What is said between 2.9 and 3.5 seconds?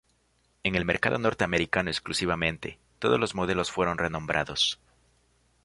todos los